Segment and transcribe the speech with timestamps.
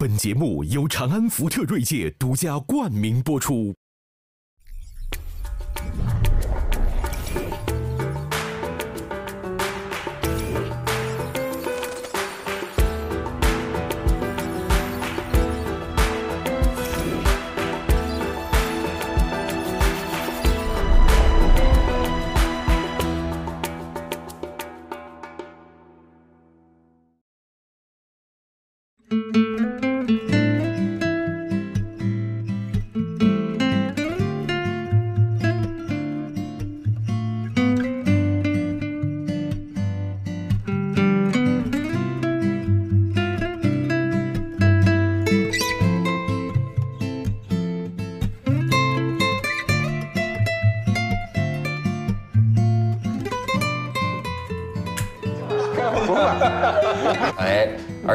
[0.00, 3.79] 本节目由长安福特锐界独家冠名播出。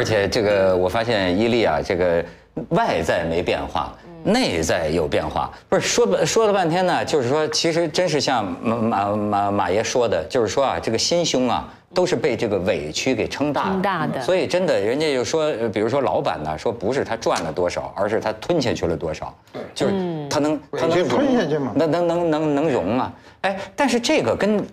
[0.06, 2.24] 且这个我发现伊利啊，这个
[2.70, 5.52] 外在没变化，内在有变化。
[5.68, 13.76] 不是说说了半天呢，就是说其实真是像马马马马爷说的，就是说啊，这个心胸啊，都是被这个委屈给撑大
[14.08, 14.22] 的。
[14.22, 19.36] 所以真的，人家就说，呃比如说老板呢，说不是他赚了多少，而是他吞下去了多少，
[19.74, 19.94] 就是
[20.30, 23.14] 他能他能吞下去吗能能能能能容啊！
[23.42, 24.66] 哎，但是这个跟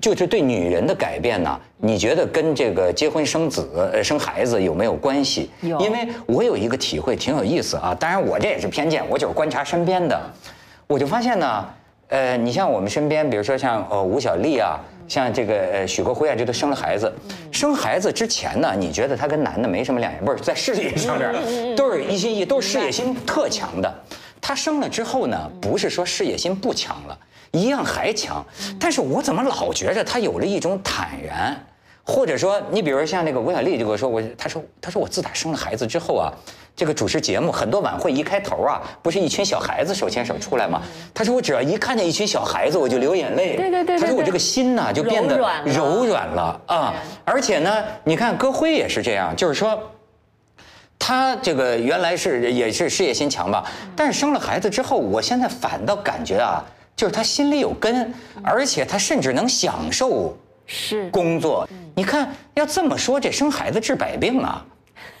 [0.00, 5.50] 就是对女人的改变呢，你觉得跟这个结婚生子、呃生孩子有没有关系？
[5.62, 7.96] 有因为我有一个体会，挺有意思啊。
[7.98, 10.20] 当然我这也是偏见，我就是观察身边的，
[10.86, 11.68] 我就发现呢，
[12.08, 17.12] 呃，你像我们身边，比如说像呃吴小莉啊，像这个呃许国辉啊，这都生了孩子。
[17.50, 23.92] 生孩子之前呢，你觉得他跟男的没什么两样，不是在事业上面都是一心一都是事业心特强的。
[24.40, 27.18] 他生了之后呢，不是说事业心不强了，
[27.52, 28.44] 一样还强，
[28.78, 31.56] 但是我怎么老觉着他有了一种坦然，
[32.04, 36.32] 或者说你比如说像那个吴小莉就跟我说，我他说他说我自打生了孩子之后啊，
[36.76, 40.80] 这个主持节目很多晚会一开头啊，不是一群小孩子手牵手出来吗？
[41.12, 46.94] 他说我只要一看见一群小孩子我就流眼泪，对对对他说我这个心呐就变得柔软了柔软了啊，
[47.24, 49.78] 而且呢，你看歌辉也是这样，就是说。
[51.02, 53.64] 他这个原来是也是事业心强吧，
[53.96, 56.62] 但是生了孩子之后，我现在反倒感觉啊，
[57.00, 58.12] 就是他心里有根，
[58.42, 61.66] 而且他甚至能享受是工作。
[61.94, 64.62] 你看，要这么说，这生孩子治百病啊。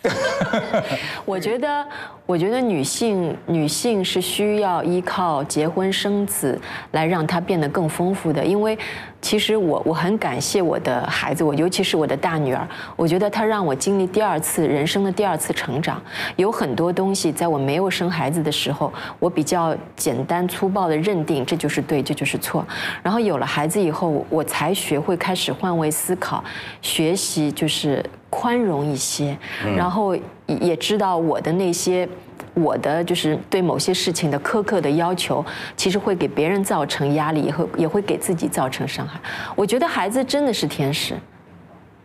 [1.26, 1.86] 我觉得，
[2.24, 6.58] 我觉得女性女性是需要依靠结婚生子
[6.92, 8.78] 来让她变得更丰富的，因为
[9.20, 12.66] 其实我我很感谢我的孩子，我尤其是我的大女儿，
[12.96, 16.02] 我觉得她让我经历第二次人生的第二次成长，
[16.36, 22.66] 有很多东西在我没有生孩子的时候，我比较简单粗暴的认定这就是对，这就是错，
[23.02, 26.42] 然后有了孩子以后，我才学会开始换位思考，
[26.80, 29.36] 学习就是宽容一些，
[29.76, 32.08] 然后也也知道我的那些。
[32.52, 35.42] 我的就是对某些事情的苛刻的要求，
[35.76, 39.20] 其实会给别人造成压力，也会也会给自己造成伤害。
[39.54, 41.14] 我觉得孩子真的是天使，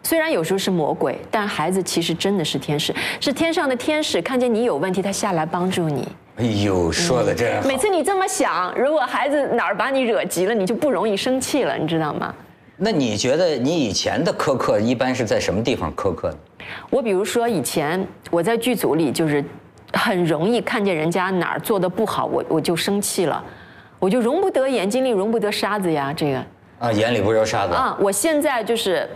[0.04, 6.08] 虽然有时候是魔鬼，但孩子其实真的是天使，是天上的天使，看见你有问题，他下来帮助你。
[6.38, 7.68] 哎呦，说的真好。
[7.68, 12.34] 每次你这么想，如果孩子哪儿把你惹急了，你就不容易生气了，你知道吗？
[12.78, 16.38] 那你觉得你以前的苛刻一般是在什么地方苛刻呢？
[16.90, 19.44] 我比如说以前我在剧组里就是
[19.94, 23.44] 很容易看见人家哪儿做的不好，我我就生气了，
[24.00, 26.46] 我就容不得眼睛里容不得沙子呀，这个
[26.80, 27.74] 啊，眼里不揉沙子。
[27.74, 29.08] 啊，我现在就是。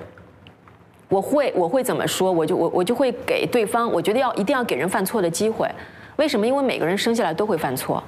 [1.09, 2.31] 我会我会怎么说？
[2.31, 5.67] 我就我我就会给对方，我觉得要一定要给人犯错的机会。
[6.17, 6.45] 为什么？
[6.45, 8.03] 因为每个人生下来都会犯错。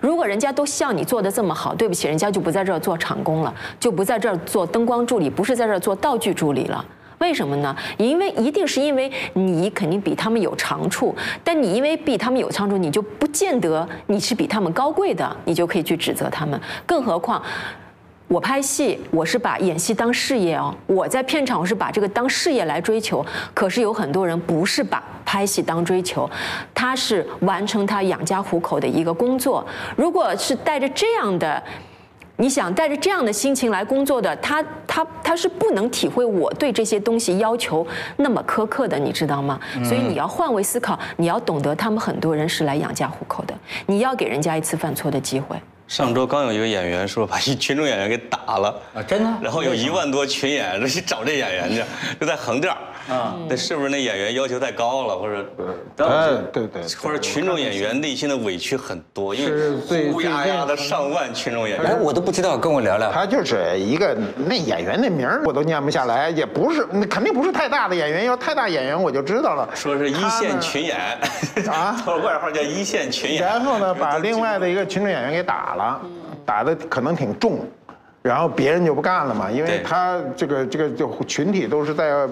[0.00, 6.84] 如果人家都像你做的这么好，对不起，人家就不在这儿做场工了，就不在这儿做灯光助理，不是在这儿做道具助理了。
[7.18, 7.76] 为什么呢？
[7.98, 11.14] 因为一定是因为你肯定比他们有长处，
[11.44, 16.58] 但你因为比他们有长处，你就不见得你是比他们高贵的，你就可以去指责他们。
[16.86, 17.42] 更何况，
[18.30, 20.72] 我拍戏，我是把演戏当事业哦。
[20.86, 23.26] 我在片场，我是把这个当事业来追求。
[23.52, 26.30] 可是有很多人不是把拍戏当追求，
[26.72, 29.66] 他是完成他养家糊口的一个工作。
[29.96, 31.60] 如果是带着这样的，
[32.36, 37.84] 你想带着这样的心情来工作的，他他他是不能体会我对这些东西要求
[38.18, 39.58] 那么苛刻的，你知道吗？
[39.82, 43.54] 所以你要换位思考，你要懂得他们很多人是来养家糊口的，
[43.86, 45.60] 你要给人家一次犯错的机会。
[45.90, 48.80] 上周刚有一个演员说把一 群众演员给打了。
[48.94, 49.38] 啊真的？
[49.42, 51.82] 然后有一万多群演员去找这演员去，
[52.20, 55.46] 就在横店儿啊，那是不是那演员要求太高了，或者？
[56.06, 63.10] 哎，对对，或者群众演员内心的委屈很多，因是最为乌压压的上万群众演哎，员，我都不知道，跟我聊聊。
[63.10, 69.68] 他就是一个那演员那名儿我都念不下来，也不是，那肯定不是太大的演员，要太大演员我就知道了。
[69.74, 70.96] 说是一线群演，
[71.68, 73.42] 啊他外号叫一线群演。
[73.42, 76.00] 然后呢，把另外的一个群众演员给打了，
[76.44, 77.60] 打的可能挺重，
[78.22, 82.28] 然后别人就不干了嘛，因为他这个这个就群体都是在。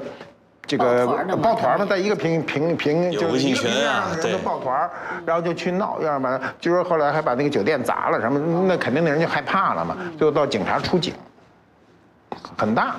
[0.69, 1.07] 这个
[1.43, 4.89] 抱团嘛在一个平平平就是一个微信群啊平面上人对抱团，
[5.25, 8.39] 然后就去闹，要不然据说后来还把那个酒店砸了什么，
[8.69, 11.15] 那肯定那人就害怕了嘛，最后到警察出警，
[12.57, 12.97] 很大。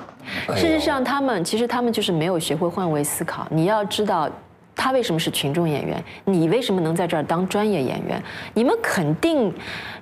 [0.56, 3.46] 事实上，他们其实他们就是没有学会换位思考。
[3.48, 4.28] 你要知道，
[4.80, 6.02] 他为什么是群众演员？
[6.24, 8.20] 你为什么能在这儿当专业演员？
[8.54, 9.52] 你们肯定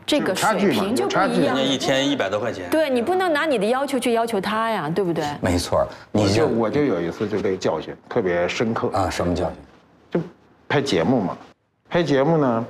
[0.06, 1.60] 这个水平就不一样人家。
[1.60, 5.25] 一天一百多块钱，对你不能拿你的要求去要求他呀，对不对？
[5.40, 9.56] 没错，你就就我就有一次就被教训特别深刻啊，什么教训？
[10.12, 10.20] 就
[10.69, 11.36] 拍节目嘛，
[11.90, 12.64] 拍节目呢，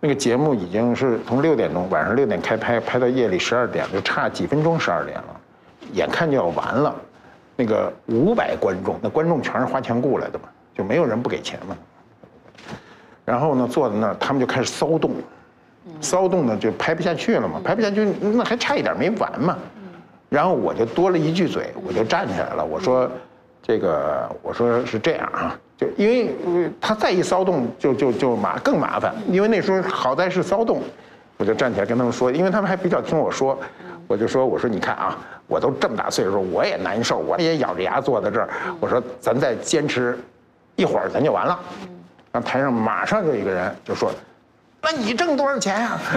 [0.00, 5.40] 那个节目已经是从六点钟晚上六点开拍，拍到夜里十二点，就差几分钟十二点了，
[5.92, 6.96] 眼看就要完了。
[7.58, 10.44] 那个五百观众，那观众全是花钱雇来的嘛，
[10.76, 11.76] 就没有人不给钱嘛。
[13.24, 15.10] 然后呢，坐在那儿，他们就开始骚动，
[16.00, 19.56] 骚动呢就拍不下去了嘛，拍不下去，那还差一点没完嘛。
[20.28, 23.10] 然后我就多了一句嘴，我就站起来了，我说，
[23.62, 30.82] 这个我说是这样啊，就因为呃他再一骚动就就就麻更麻烦，因为那时候好在是骚动，
[31.36, 33.58] 我就站起来跟他们说，因为他们还比较听我说，
[34.06, 40.18] 我就说我说你看啊，我都这么大岁数，我也难受，我也咬着牙坐在这儿，我说咱再坚持
[40.76, 41.58] 一会儿咱就完了。
[42.32, 44.10] 那台上马上就一个人就说。
[44.82, 45.98] 那你挣多少钱呀、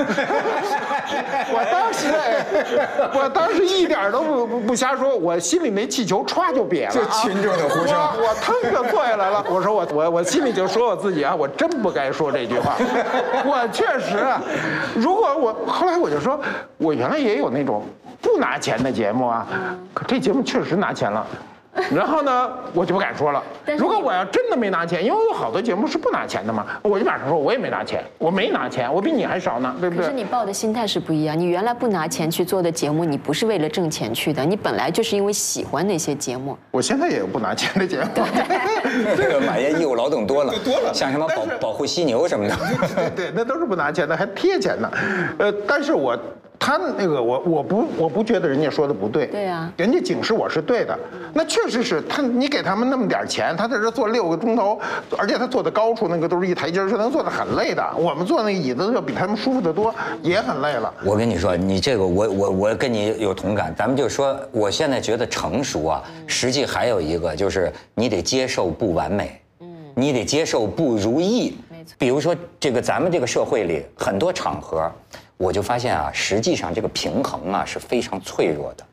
[1.50, 6.92] 我当时，我当时一点都不不不瞎说，我心里没气球歘就瘪了、啊。
[6.94, 9.44] 这群众的呼声我我腾就坐下来了。
[9.50, 12.76] 我说我我我心里就说我自己啊，我真不该说这句话。
[13.44, 14.40] 我确实啊，
[14.94, 16.40] 如果我后来我就说，
[16.78, 17.84] 我原来也有那种
[18.22, 19.48] 不拿钱的节目啊，
[19.96, 21.26] 可这节目确实拿钱了。
[21.96, 23.42] 然后呢，我就不敢说了
[23.78, 30.04] 如果我要真的没拿钱，因为有好多节目是不拿钱的嘛，我就马上说，我也没拿钱，我没拿钱，我比你还少呢，对不对？
[30.04, 31.38] 可是你抱的心态是不一样。
[31.38, 36.58] 你原来不拿钱去做的节目，你不是为了挣钱去的，你本来就是因为喜欢那些节目。
[36.72, 38.08] 我现在也有不拿钱的节目。
[39.16, 42.56] 这个马爷义务劳动多了，多了像什么保保护犀牛什么的。
[42.96, 44.92] 对对，那都是不拿钱的，还贴钱呢。
[45.38, 46.18] 呃，但是我
[46.60, 49.28] 他那个我我不我不觉得人家说的不对。
[49.28, 50.98] 对啊人家警示我是对的。
[51.34, 54.78] 那确实是他，你给他们那么点钱，他在这坐六个钟头，
[55.18, 57.84] 而且他坐的高处那个都是一台阶儿，是能坐的很累的。
[57.98, 60.94] 我们坐那个椅子要比他们舒服得多，也很累了。
[61.06, 63.74] 我跟你说，你这个我我我跟你有同感。
[63.78, 71.56] 咱们就说，我现在觉得成熟啊，实际还有一个就是你得接受不完美，嗯，你得接受不如意。
[71.98, 74.92] 比如说这个咱们这个社会里很多场合，
[75.38, 78.84] 我就发现啊，实际上这个平衡啊是非常脆弱的。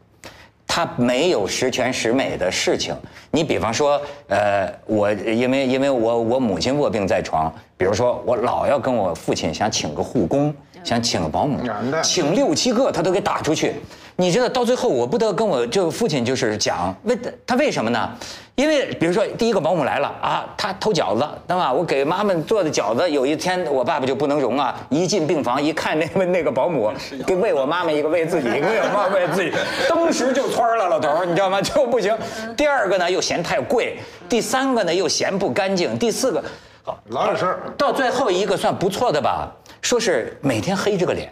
[0.69, 2.95] 它没有十全十美的事情。
[3.31, 10.55] 你比方说，呃，我因为因为我我母亲卧病在床，比如说我老要跟我父亲想请个护工，
[10.85, 11.61] 想请个保姆，
[12.03, 13.75] 请六七个他都给打出去。
[14.19, 18.11] 你知道到最后我不得跟我这个父亲就是讲，为他为什么呢？
[18.55, 21.71] 因为比如说第一个保姆来了啊，他偷饺子，对吧？
[21.71, 26.91] 我给妈妈做的饺子，有一天我爸爸就不能容啊，一进病房一看那个那个保姆
[27.27, 29.53] 给喂我妈妈一个喂自己一个喂我妈妈喂自己，
[29.87, 31.61] 当时就窜了，老头儿，你知道吗？
[31.61, 32.17] 就不行。
[32.57, 33.99] 第二个呢又嫌太贵，
[34.31, 36.43] 第三个呢又嫌不干净，第四个，
[36.83, 37.61] 好，老有事儿。
[37.77, 41.31] 到最后一个算不错的吧，说是每天黑着个脸。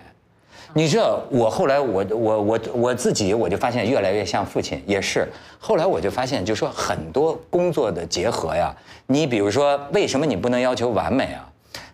[0.74, 5.28] 你知道，我后来我我我我自己我就发现越来越像父亲，也是。
[5.60, 8.74] 后来我就发现，就说很多工作的结合呀，
[9.06, 11.48] 你比如说，为什么你不能要求完美啊？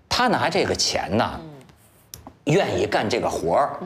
[0.09, 1.39] 他拿这个钱呐，
[2.45, 3.79] 愿意干这个活儿。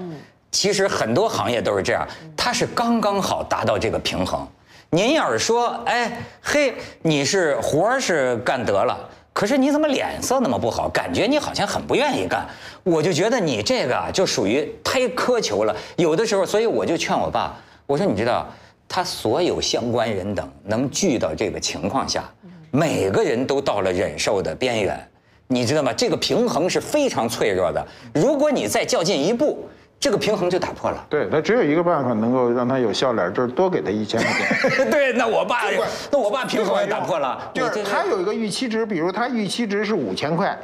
[0.53, 4.47] 其实很多行业都是这样，他是刚刚好达到这个平衡。
[4.91, 6.73] 您要是说，哎嘿，
[7.03, 8.97] 你是活儿是干得了，
[9.35, 10.89] 可是你怎么脸色那么不好？
[10.89, 12.47] 感觉你好像很不愿意干。
[12.85, 15.77] 我就觉得你这个啊，就属于太苛求了。
[15.97, 18.47] 有的时候，所以我就劝我爸，我说你知道，
[18.89, 22.23] 他所有相关人等能聚到这个情况下，
[22.71, 25.09] 每个人都到了忍受的边缘，
[25.49, 25.93] 你知道吗？
[25.93, 27.85] 这个平衡是非常脆弱的。
[28.15, 29.69] 如果你再较进一步，
[30.05, 31.03] 这个平衡就打破了。
[31.09, 34.85] 对那只有一个办法能够让他有笑脸，就是多给他一千块钱。
[34.93, 35.63] 对，那我爸，
[36.11, 37.51] 那我爸平衡也打破了。
[37.55, 40.55] 就是他有一个预期值，比如他预期值是五千块，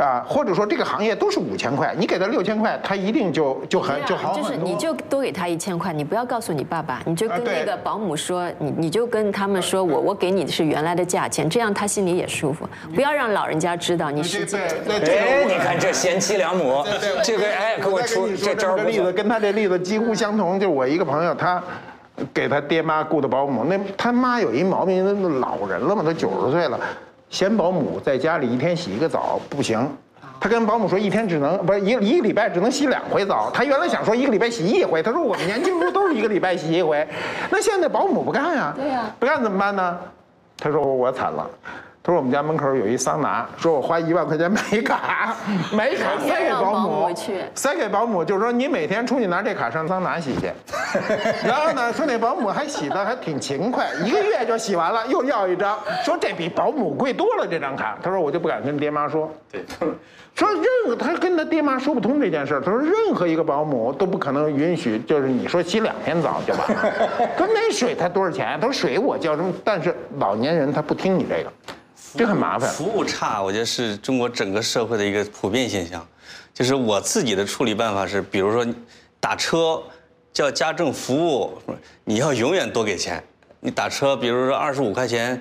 [0.00, 4.56] 啊，或者说这个行业都是五千块，你给他六千块，他一定就就很就好就是。
[4.56, 14.56] 你就多给他一千块，你不要告诉你爸爸，你就跟那个保姆说，你你就跟他们说我我给你的是原来的价钱，这样他心里也舒服，不要让老人家知道你实际。
[14.86, 16.82] 对对哎，你看这贤妻良母，
[17.22, 20.58] 这个哎，给我出这招儿不错个例子，跟他这例子几乎相同。
[20.58, 21.62] 就是我一个朋友，他
[22.32, 26.78] 给他爹妈雇的保姆，那他妈有一毛病，那老人了嘛，都九十岁了，
[27.30, 29.88] 嫌保姆在家里一天洗一个澡不行。
[30.38, 33.50] 他跟保姆说，一天只能不是一一个礼拜只能洗两回澡。
[33.52, 37.06] 他原来想说一个礼拜洗一回，他说我们年轻时候都是一个礼拜洗一回。
[37.50, 39.98] 那现在保姆不干呀，对呀不干怎么办呢？
[40.58, 41.48] 他说我惨了。
[42.02, 45.36] 他说我们家门口有一桑拿，说我花一万块钱买一卡，
[45.70, 50.50] 买一卡塞给保姆姆去，塞给保姆，就是说你每天出去拿这卡上桑拿洗去。
[51.44, 57.98] 然后呢，说那保姆还洗的还挺勤快， 一个月就洗完了，又要一张，说这比保姆贵多了这张卡。
[58.02, 59.30] 他说我就不敢跟爹妈说。
[59.50, 59.64] 对，
[60.34, 66.92] 说任何他跟他爹妈说不通这件事儿，他说任何一个保姆都不可能允许，就是你说洗两天澡就完了。
[67.36, 68.58] 他说那水才多少钱？
[68.60, 69.52] 他说水我交什么？
[69.64, 71.52] 但是老年人他不听你这个，
[72.16, 72.70] 这很麻烦。
[72.70, 76.06] 服务差，我觉得是中国整个社会的一个普遍现象。
[76.52, 78.66] 就是我自己的处理办法是，比如说
[79.18, 79.82] 打车
[80.40, 81.52] 叫家政服务，
[82.02, 83.22] 你要永远多给钱。
[83.60, 85.38] 你打车，比如说二十五块钱，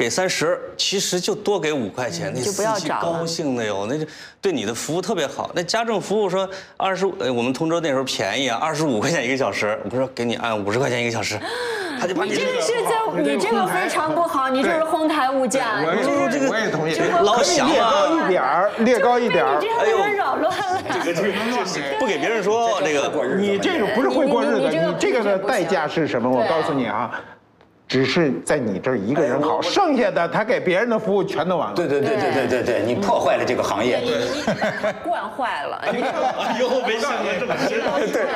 [0.00, 4.06] 给三十，其实就多给五块钱，那就不要司机高兴的哟，那就
[4.40, 5.50] 对你的服务特别好。
[5.54, 11.38] 那家政服务说二十，呃，我们通州那时候便宜啊，二十五块钱一个小时，我说给你按五十块钱一个小时，
[12.00, 16.00] 他就把你这个是在你这个非常不好，你就是哄抬物价，我你
[16.32, 19.66] 这个我也同意，老想嘛列高一点儿，列高一点儿你。
[19.66, 20.82] 这样被人扰乱了。
[21.04, 21.32] 这个这个
[21.98, 23.12] 不给别人说这个。
[23.36, 26.30] 你这个不是会过日子，你这个这个的代价是什么？
[26.30, 27.20] 我告诉你啊，
[27.90, 31.74] 只是在你这儿一个人好，剩下的他给别人的服务全都完了。
[31.74, 34.00] 对对对对对对对，你破坏了这个行业。
[35.02, 37.98] 惯坏了，你以后没想过这么知道。
[37.98, 38.26] 对，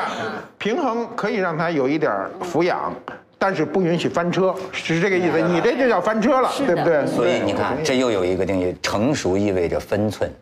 [0.59, 2.93] 平衡可以让他有一点儿抚养，
[3.39, 5.41] 但是不允许翻车，是这个意思。
[5.41, 7.07] 你这就叫翻车了，对不对？
[7.07, 10.35] 所以你看，这又有一个定义，成熟意味着分寸，对。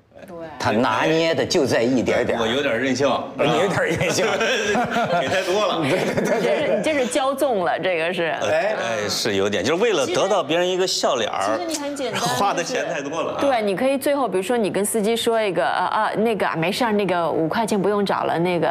[0.62, 2.42] 他拿捏的就在一点点儿。
[2.42, 4.24] 我有点任性，你有点任性，
[5.20, 5.78] 给太多了。
[5.82, 8.26] 你这是你这是骄纵了，这个是。
[8.42, 13.38] 哎，哎，是有点，就是为了得到别人一个笑脸儿，其实你很简单 花的钱太多了。
[13.40, 18.68] 对，你可以最后，比如说你跟司机说一个啊啊，那个啊没事儿，那个五块钱不用找了，那个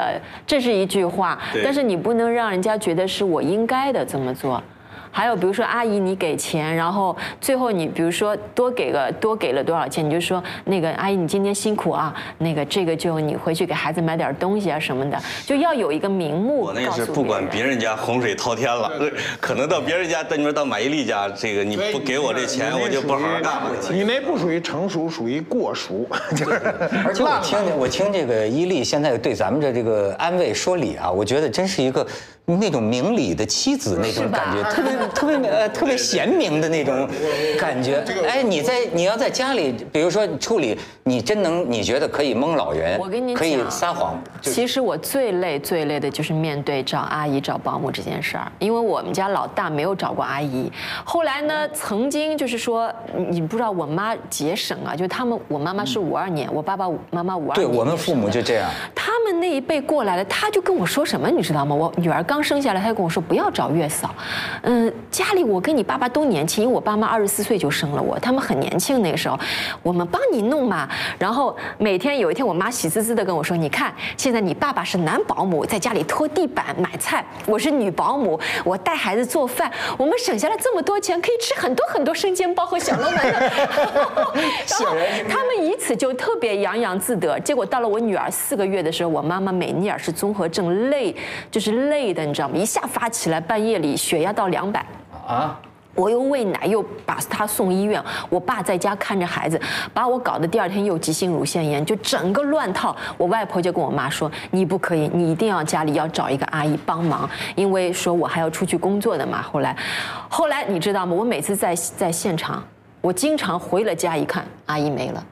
[0.48, 4.64] 这是一句话，但是你不能让人家觉得是我应该的这么做。
[5.12, 17.82] 还有比如说阿姨你给钱，然后最后你比如说多给个多给了多少钱，你就说那个阿姨你今天辛苦啊，那个这个就你回去给孩子买点东西啊什么的，就要有一个名目我那是不管别别人。
[17.82, 18.92] 家洪水滔天了，
[19.40, 23.72] 可能到别人家，但你说到马伊琍家，这个你不给我这钱，我就不好好干了。
[23.90, 26.62] 你那不属于成熟，属于过熟，就是。
[27.04, 32.06] 而且我听见我听这个伊利现在对咱们的这个安慰说理啊，我觉得真是一个
[32.46, 37.08] 那种明理的妻子那种感觉，特别特别呃特别贤明的那种
[37.60, 38.04] 感觉。
[38.28, 50.72] 哎，你在你要在家里，比如说处理，你真能你觉得可以蒙老人，我跟你可以撒谎，其实我最累最累的就是面对找阿姨找保姆这件事儿，因为我们家老大没有找过阿姨。
[51.06, 57.66] 后来呢，曾经就是说，你你不知道我妈节省啊，就他们我妈妈是五二年，我爸爸妈妈五二对。
[57.66, 58.70] 我们父母就这样。
[58.94, 61.76] 他那一辈过来了，他就跟我说什么，你知道吗？
[61.76, 64.14] 我女儿刚生下来，他就跟我说不要找月嫂，
[64.64, 69.38] 嗯，家里我跟你爸爸都年轻，因为我爸妈二十四岁就生了我，他们很年轻那个时候，
[69.84, 70.88] 我们帮你弄嘛。
[71.20, 83.40] 然后每天有一天，我妈喜滋滋的跟我说，你看现在你爸爸是男保姆，在家里拖地板买菜，我是女保姆，我带孩子做饭，我们省下了这么多钱，可以吃很多很多生煎包和小笼馒头。
[83.90, 84.96] 然 后
[85.28, 87.38] 他们以此就特别洋洋自得。
[87.42, 91.14] 结果到了我女儿四个月的时候，我妈妈美尼尔氏综合症累，
[91.52, 92.56] 就是累的，你知道吗？
[92.56, 94.86] 一下发起来，半夜里血压到两百。
[95.32, 95.58] 啊，
[95.96, 98.04] 我又喂奶，又把他送医院。
[98.30, 99.60] 我爸在家看着孩子，
[99.94, 102.94] 把我搞得第二天又急性乳腺炎，就整个乱套。
[103.18, 109.74] 我外婆就跟我妈说：“你不可以，你一定要家里要找一个阿姨帮忙，因为说我还要出去工作的嘛。”后来，
[110.28, 111.16] 后来你知道吗？
[111.16, 112.62] 我每次在在现场，
[113.00, 115.24] 我经常回了家一看，阿姨没了。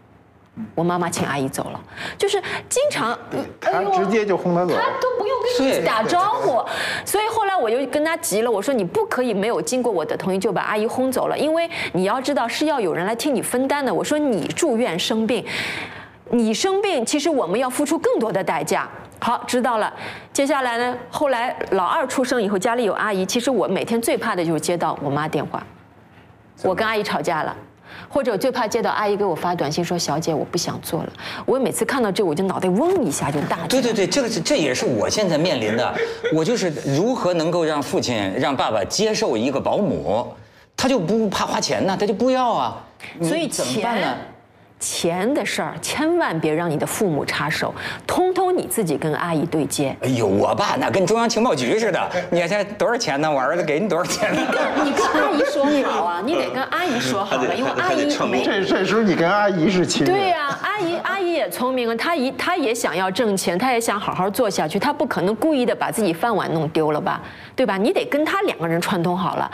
[0.76, 1.80] 我妈妈请阿姨走了，
[2.18, 4.74] 就是经常，哎他直接就轰他走。
[4.74, 6.64] 他都不用跟对你打招呼，
[7.06, 13.94] 所以后来我就跟他急了，我说你不可以没有经过我的同意就把阿姨轰走了，因为你要知道是要有人来替你分担的。
[13.94, 15.46] 我说你住院生病，
[16.32, 18.88] 你生病，其实我们要付出更多的代价。
[19.22, 19.94] 好，知道了。
[20.32, 20.98] 接下来呢？
[21.10, 25.62] 后来老二出生以后，家里有阿姨，其实我每天最怕的就是接到我妈电话，
[26.64, 27.56] 我跟阿姨吵架了。
[28.08, 31.14] 或者我最怕接到阿姨给我发短信说：“小姐，我不想做了。”
[31.46, 33.58] 我每次看到这，我就脑袋嗡一下就大。
[33.68, 35.94] 对对对，这个是这也是我现在面临的，
[36.34, 40.28] 我就是如何能够让父亲让爸爸接受一个保姆，
[40.76, 42.84] 他就不怕花钱呢，他就不要啊。
[43.22, 44.18] 所以怎么办呢？
[44.80, 47.74] 钱的事儿千万别让你的父母插手，
[48.08, 49.94] 通通你自己跟阿姨对接。
[50.02, 53.30] 哎呦，我爸那跟中央情报局似的，你看现在多少钱呢？
[53.30, 54.42] 我儿子给你多少钱呢？
[54.84, 58.42] 你跟阿姨说好啊，你得跟阿姨说好了，因为阿姨没。
[58.44, 60.06] 这这时候你跟阿姨是亲。
[60.06, 67.22] 对呀、阿姨阿姨也聪明啊，他一他也想要挣钱，他也想好好做下去，他不可能故意的把自己饭碗弄丢了吧，
[67.56, 67.78] 对吧？
[67.78, 69.50] 你得跟他两个人串通好了，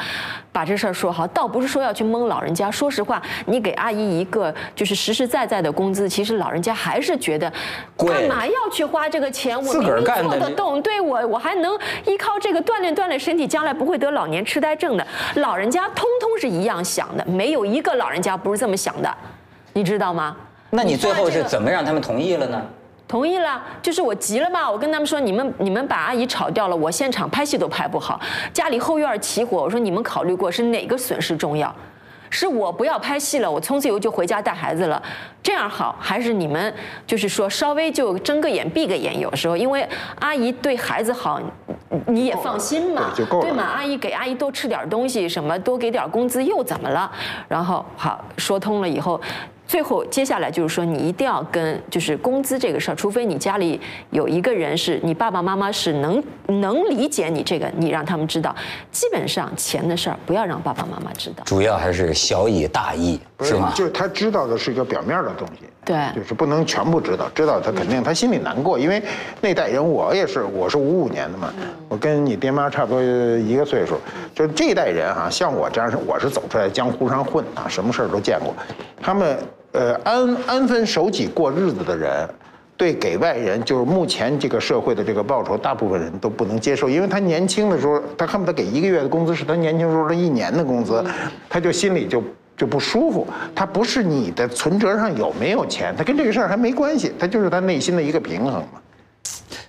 [0.51, 2.71] 把这事儿说好，倒不是说要去蒙老人家。
[2.71, 7.51] 说实话，你给阿姨一个就是实实在在的工资，其实老人家还是觉得
[7.95, 9.55] 干嘛要去花这个钱？
[9.55, 15.05] 我自个儿明明干做得动，对我我还能依靠这个锻炼锻炼身体，将来不会得老年痴呆症的。
[15.35, 19.15] 老人家通通是一样想的，没有一个老人家不是这么想的，
[19.73, 20.35] 你知道吗？
[20.75, 22.61] 那你最后是怎么让他们同意了呢？
[23.07, 28.19] 同意了，就是我急了嘛，我跟他们说，你们你们把阿姨炒掉了，我现场拍戏都拍不好，
[28.51, 31.73] 家里后院起火，我说你们考虑过是哪个损失重要？
[32.31, 35.01] 是我不要拍戏了，我从此以后就回家带孩子了，
[35.43, 36.73] 这样好，还是你们
[37.05, 39.17] 就是说稍微就睁个眼闭个眼？
[39.19, 39.87] 有时候因为
[40.19, 41.39] 阿姨对孩子好，
[41.89, 43.63] 你你也放心嘛，对就够了对吗？
[43.63, 47.09] 阿姨给阿姨多吃点东西，什么多给点工资又怎么了？
[47.47, 49.21] 然后好说通了以后。
[49.75, 53.77] 最后，接下来就是说，你一定要跟就是工资这个事儿，除非你家里
[54.09, 58.55] 有一个人是你爸爸妈妈是能能理解你这个，你让他们知道。
[58.89, 61.43] 基本上钱的事儿不要让爸爸妈妈知道。
[61.43, 63.73] 主要还是小以大义，不是吗？
[63.75, 69.03] 就是他知道的是一个表面的东西，对就是不能全部知道，知道他肯定他心里难过，因为
[69.41, 71.53] 那代人我也是，我是五五年的嘛，
[71.89, 73.99] 我跟你爹妈差不多一个岁数，
[74.33, 78.53] 就是这一代人哈、像我这样是我是走出来江湖上混啊，什么事儿都见过，
[79.01, 79.37] 他们
[79.75, 82.27] 呃安安分守己过日子的人。
[82.77, 91.01] 对，给外人就是目前这个社会的这个报酬，大部分人都不能接受，因为他年轻的时候，他恨不得给一个月的工资是他年轻时候的一年的工资，
[91.49, 92.21] 他就心里就
[92.57, 93.25] 就不舒服。
[93.55, 98.81] 他不是你的存折上有没有钱，他跟这个事儿还没关系，他就是他内心的一个平衡嘛。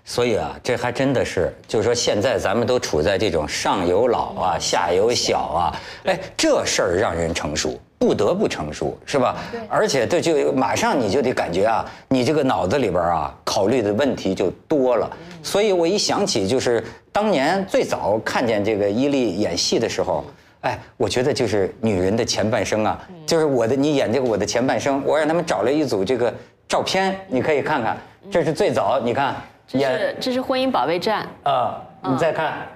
[0.04, 9.36] 所以啊，这还真的是，就是说现在咱们都处在这种上有老啊，下有小啊，哎，这事儿让人成熟，不得不成熟，是吧？
[9.68, 15.10] 而且这就马上你就得感觉啊，你这个脑子里边啊，考虑的问题就多了。
[15.42, 20.24] 所以我一想起，就是当年最早看见这个伊利演戏的时候。
[20.62, 26.32] 哎，我觉得就是女人的前半生啊，就是我的，你演这个我的前半生，我让他们找了一组这个
[26.66, 27.96] 照片，你可以看看，
[28.32, 29.36] 这是最早，你看
[29.68, 32.66] 这是这是婚姻保卫战啊，你再看，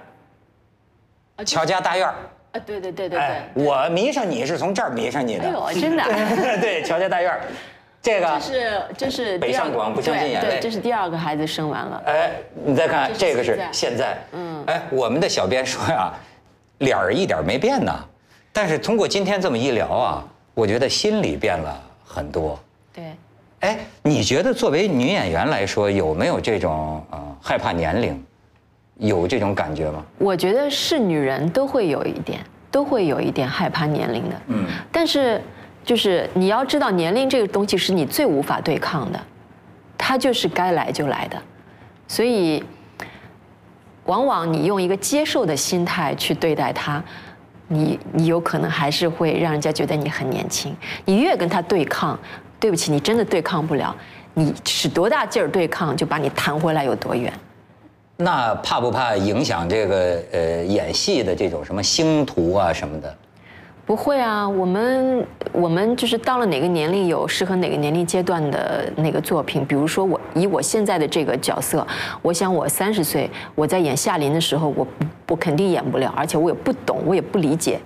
[1.45, 2.15] 乔家大院儿
[2.51, 3.63] 啊，对对对对哎，对。
[3.63, 6.03] 我迷上你是从这儿迷上你的，哎呦，真的。
[6.59, 7.41] 对，乔家大院儿，
[8.01, 12.03] 这个这是这是北上广不相信对眼泪对，这是第二个孩子生完了。
[12.05, 12.31] 哎，
[12.65, 16.11] 你再看这这个是现在，嗯，哎，我们的小编说呀，
[16.79, 17.93] 脸儿一点没变呢，
[18.51, 22.59] 但是通过今天这么一聊啊，我觉得心里变了很多。
[22.93, 23.15] 对，
[23.61, 28.21] 哎，你觉得作为女演员来说，有没有这种呃害怕年龄，
[29.01, 30.05] 有这种感觉吗？
[30.19, 34.35] 我觉得是女人都会有一点，都会有一点害怕年龄的。
[34.47, 35.41] 嗯，但是
[35.83, 39.19] 就是你要知道，年龄这个东西是你最无法对抗的，
[39.97, 41.41] 它就是该来就来的，
[42.07, 42.63] 所以
[44.05, 47.03] 往往你用一个接受的心态去对待它。
[47.73, 52.19] 你你有可能还是会让人家觉得你很年轻，你越跟他对抗，
[52.59, 53.95] 对不起，你真的对抗不了，
[54.33, 57.31] 你使多大劲儿对抗，就把你弹回来有多远。
[58.23, 63.15] 那怕不怕影响这个呃演戏的这种什么星途啊什么的？
[63.83, 69.65] 不会啊，我们我们就是到了哪个年龄有适合哪个年龄阶段的那个作品。
[69.65, 71.85] 比如说我以我现在的这个角色，
[72.21, 74.87] 我想我三十岁，我在演夏琳的时候，我
[75.27, 77.79] 我肯定演不了，而且我也不懂，我也不理解，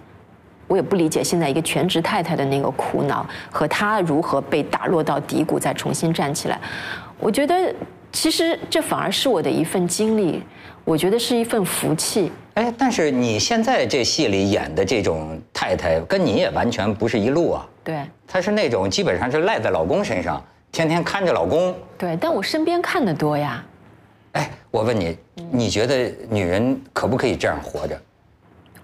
[0.68, 6.60] 我也不理解现在一个全职太太的那个苦恼和她如何被打落到低谷再重新站起来。
[7.18, 7.74] 我觉得
[8.16, 10.42] 其实这反而是我的一份经历，
[10.86, 12.32] 我觉得是一份福气。
[12.54, 17.68] 哎，但是你现在这戏里演的这种太太，跟你也完全不是一路啊。
[17.84, 21.76] 对她是那种基本上是赖在老公身上，天天看着老公。
[21.98, 23.62] 对，但我身边看的多呀。
[24.32, 25.18] 哎，我问你，
[25.52, 28.02] 你觉得女人可不可以这样活着？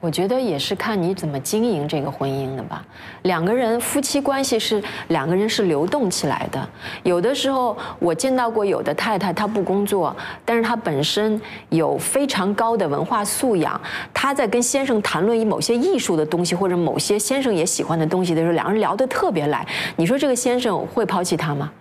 [0.01, 2.83] 我觉得也是看你怎么经营这个婚姻的吧。
[3.21, 6.67] 两个人夫妻关系是两个人是流动起来的。
[7.03, 13.79] 有的时候我见到过有的太太，她不工作，但是她本身有非常高的文化素养。
[14.11, 19.63] 她在跟先生谈论某些艺术的东西，或者某些先生也喜欢的东西的时候，两个人聊得特别来。
[19.95, 21.71] 你说这个先生会抛弃她吗？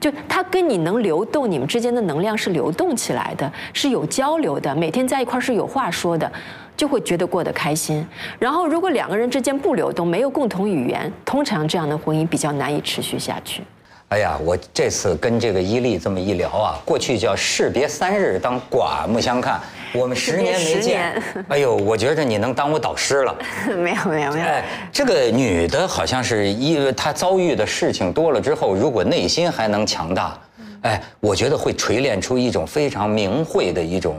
[0.00, 6.32] 就他跟你能流动，你们之间的能量是流动起来的，是有交流的，每天在一块是有话说的，
[6.74, 8.04] 就会觉得过得开心。
[8.38, 13.62] 然后如果两个人之间不流动，没有共同语言，通常这样的婚姻比较难以持续下去。
[14.08, 19.60] 哎呀，我这次跟这个伊利这么一聊啊，过去叫士别三日，当刮目相看。
[19.92, 23.36] 我们十年没见， 哎呦，我觉着你能当我导师了。
[23.66, 24.46] 没有没有没有。
[24.46, 30.38] 哎，这个女的好像是因为她遭遇的事情多了之后，如果内心还能强大，
[30.82, 34.16] 哎，我觉得会锤炼出一种非常明慧的一种，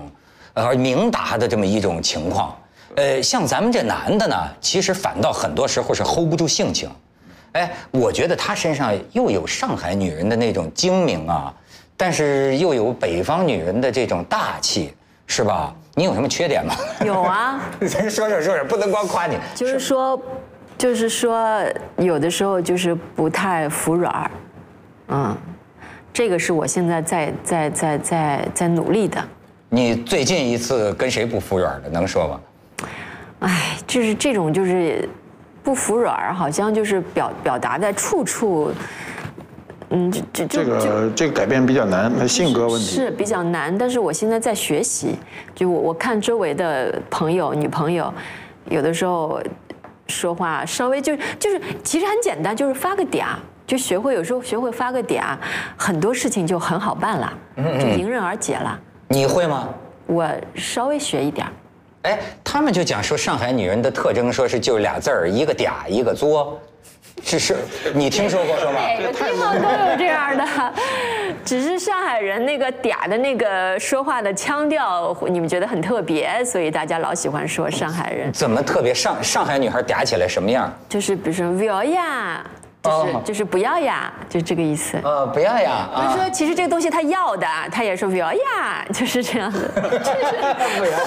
[0.54, 2.56] 呃，明达的这么一种情况。
[2.96, 6.90] 呃，像咱们这男的呢，其实反倒很多时候是 hold 不住性情。
[7.54, 11.54] 哎，我觉得他身上又有上海女人的那种精明啊，
[11.96, 14.94] 但是又有北方女人的这种大气，
[15.32, 15.74] 是吧？
[15.96, 16.76] 你有什么缺点吗？
[17.06, 19.38] 有啊， 咱说说说说，不能光夸你。
[19.56, 20.22] 就是说，
[20.78, 21.64] 就是说，
[21.96, 24.32] 有的时候就是不太服软
[25.08, 25.38] 嗯，
[26.12, 29.24] 这个是我现在在在在在在努力的。
[29.70, 32.88] 你最近一次跟谁不服软的，能说吗？
[33.40, 35.08] 哎，就是这种就是。
[35.64, 38.72] 不服软好像就是表表达在处处，
[39.94, 43.78] 嗯，这这这个这个改变比较难，他性格问题是比较难。
[43.78, 45.16] 但是我现在在学习，
[45.54, 48.14] 就我我看周围的朋友、女朋友，
[48.70, 49.42] 有的时候
[50.08, 53.26] 说话稍微就就是其实很简单，就是发个嗲，
[53.68, 55.36] 就学会有时候学会发个嗲，
[55.76, 58.80] 很多事情就很好办了，就迎刃而解了。
[59.10, 59.68] 你会吗？
[60.08, 60.26] 我
[60.56, 61.46] 稍微学一点。
[62.04, 66.60] 哎，他们就讲说上海女人的特征，说是就俩字儿，一个嗲，一个作，
[67.24, 67.56] 是是，
[67.94, 68.74] 你听说过是吧？
[68.98, 70.46] 每个地方都有这样的，
[71.46, 78.32] 只是上海人那个嗲的那个说话的腔调，你们觉得很特别，所以大家老喜欢说上海人。
[78.34, 78.94] 怎么特别？
[78.94, 80.72] 上上海女孩嗲起来什么样？
[80.90, 82.46] 就是比如说 “will 呀”。
[82.84, 84.98] 就是就是不要呀，就这个意思。
[85.04, 85.88] 呃，不要呀。
[85.96, 89.70] 不是说其实这个东西他要的，他也说不要呀，就是这样子。
[89.76, 90.98] 不要，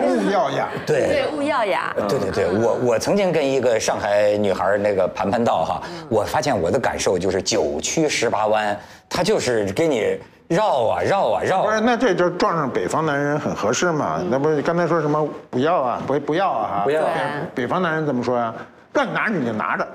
[0.00, 0.68] 勿要呀。
[0.86, 1.94] 对对，勿要呀。
[2.08, 8.74] 对对对，我我曾经跟一个上海女孩那个盘盘道哈，我发现我的感受就是九曲十八弯，
[9.08, 11.62] 他就是给你绕啊绕啊绕。
[11.62, 14.22] 不是，那这就撞上北方男人很合适嘛？
[14.30, 16.02] 那不是刚才说什么不要啊？
[16.06, 16.80] 不不要啊？
[16.84, 17.02] 不要。
[17.54, 18.54] 北方男人怎么说呀？
[18.54, 18.54] 让
[18.92, 19.86] 你拿着你就拿着，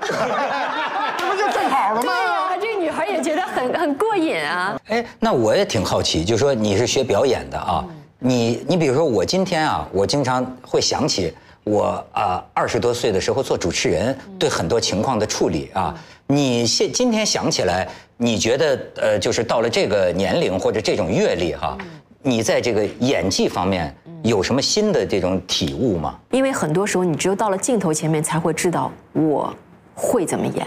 [1.18, 2.02] 这不就正好了吗？
[2.02, 4.78] 对呀，这个女孩也觉得很很过瘾啊。
[4.88, 7.84] 哎，那我也挺好奇，就说你是学表演的啊，
[8.18, 11.32] 你你比如说我今天啊，我经常会想起
[11.64, 15.94] 我啊二十多岁的时候做主持人，对很多情况的处理啊。
[16.26, 21.76] 你现今天想起来，你觉得呃，就是到了这个年龄或者这种阅历哈，
[22.22, 23.94] 你在这个演技方面。
[24.26, 26.18] 有什么新的这种体悟吗？
[26.30, 29.54] 因为很多时候，你只有到了镜头前面，才会知道我
[29.94, 30.66] 会怎么演。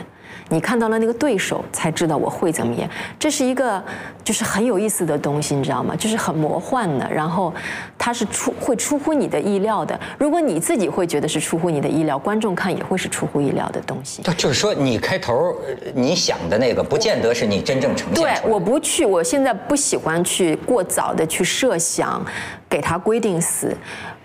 [0.49, 2.89] 你看到了那个对手，才知道我会怎么演。
[3.19, 3.81] 这是一个
[4.23, 5.95] 就是很有意思的东西，你知道吗？
[5.95, 7.53] 就是很魔幻的，然后
[7.97, 9.97] 它是出会出乎你的意料的。
[10.17, 14.23] 如果你自己会觉得是出乎你的意料，观众看也会是出乎意料的东西。
[14.38, 15.55] 就是说，你开头
[15.93, 22.25] 你想的那个，不见得是你真正呈现对，我不去，我现在不喜欢去过早的去设想，
[22.67, 23.75] 给他规定死。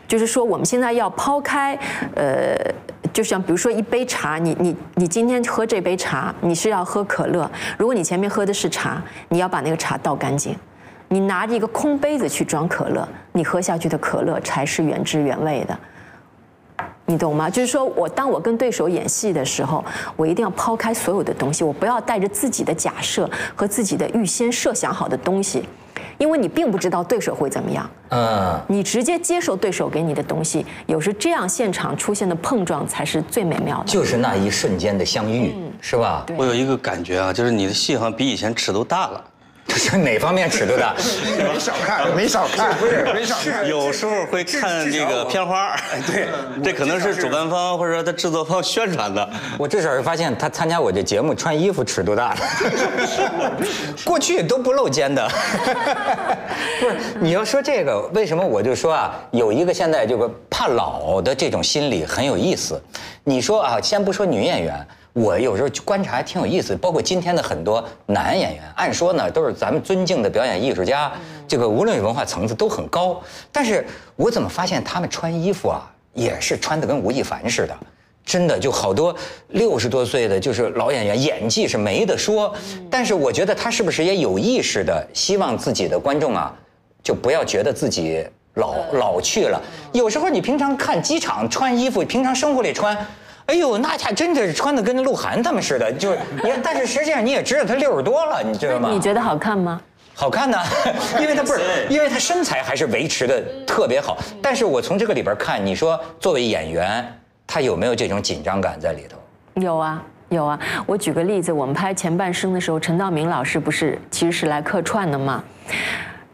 [0.08, 1.78] 就是说，我们现在要抛开，
[2.16, 2.56] 呃。
[3.14, 7.48] 就像比如说一杯茶，你你你今天喝这杯茶，你是要喝可乐。
[7.79, 10.55] 如果你前面喝的是茶，你要把那个茶倒干净。
[11.09, 15.79] 你拿着一个空杯子去装可乐，你喝下去的可乐才是原汁原味的。
[17.07, 17.48] 你懂吗？
[17.48, 19.85] 就是说我当我跟对手演戏的时候，
[20.16, 25.68] 我一定要抛开所有的东西，我不要带着自己的假设和自己的预先设想好的东西。
[26.18, 36.24] 因为你并不知道对手会怎么样，嗯，你直接接受对手给你的东西，有时这样现场出现的碰撞才是最美妙的，就是那一瞬间的相遇，是吧？
[36.37, 39.24] 我有一个感觉啊，就是你的戏好像比以前尺度大了。
[39.68, 40.94] 是 哪方面尺度大？
[41.53, 43.66] 没少看，没少看， 不是没少看。
[43.66, 46.29] 有时候会看这个片花对，
[46.62, 49.29] 这可能是主办方或者说他制作方宣传的。
[49.59, 52.37] 我至少是发现他参加我这节目穿衣服尺度大。
[54.05, 55.29] 过去都不露肩的。
[56.81, 62.81] 不是，你要说这个，为什么我就说啊，有一个现在这个怕老的这种心理很有意思。
[63.24, 64.87] 你说啊，先不说女演员。
[65.14, 71.12] 我有时候观察还挺有意思，包括今天的很多男演员，按说呢都是咱们尊敬的表演艺术家，
[71.46, 73.22] 这个无论是文化层次都很高，
[73.53, 77.79] 但是我怎么发现他们穿衣服啊，也是穿的跟吴亦凡似的，
[78.24, 79.14] 真的就好多
[79.50, 82.53] 六十多岁的就是老演员，演技是没得说。
[82.90, 86.53] 但是我觉得他是不是也有意识的希望自己的观众啊，
[87.05, 89.62] 就不要觉得自己老老去了。
[89.92, 92.98] 有时候你平常看机场穿衣服，平常生活里穿。
[93.46, 98.88] 哎呦，那家真的是穿的跟鹿晗他们似的，就是你， 但是实际上你也知道他六十多了，你知道吗？
[98.90, 99.80] 你觉得好看吗？
[100.14, 100.59] 好看呢，
[101.20, 104.16] 因为他不是，因为他身材还是维持的特别好。
[104.40, 107.04] 但是我从这个里边看，你说作为演员，
[107.46, 109.18] 他有没有这种紧张感在里头？
[109.61, 110.59] 有啊，有啊。
[110.87, 115.42] 我举个例子，我们拍前半生的时候，陈道明老师不是其实是来客串的吗？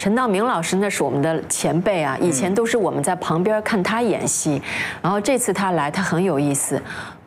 [0.00, 4.60] 陈道明老师那是我们的前辈啊，以前都是我们在旁边看他演戏，
[5.02, 6.80] 然后这次他来，他很有意思，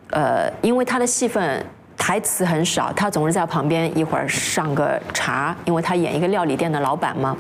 [0.10, 1.64] 呃，因为他的戏份
[1.96, 7.38] 台词很少，他总是在旁边一会儿上个茶，因为他演一个料理店的老板嘛。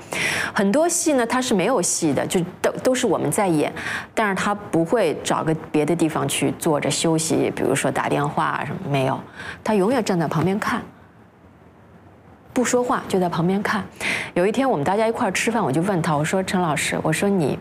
[0.54, 3.74] 很多戏呢他是没有戏的，就都都是我们在演，
[4.14, 9.20] 但是他不会找个别的地方去坐着休息，比如说打电话啊什么没有，
[9.64, 10.80] 他永远站在旁边看。
[12.54, 13.84] 不说话，就在旁边看。
[14.36, 17.58] 有一天我们大家一块儿吃饭，我就问他，我说陈老师，我说你，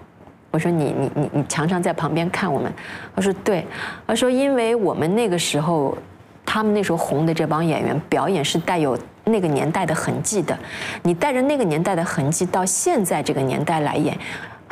[0.51, 2.73] 我说你你你你常常在旁边看我们。
[3.17, 3.67] 他说对，
[4.07, 5.97] 他说因为我们那个时候，
[6.45, 10.59] 他们那时候红的这帮演员表演是带有那个年代的痕迹的，
[11.03, 14.17] 你带着那个年代的痕迹到现在这个年代来演。